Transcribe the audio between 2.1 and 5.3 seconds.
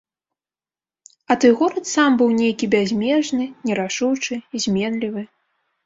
быў нейкі бязмежны, нерашучы, зменлівы.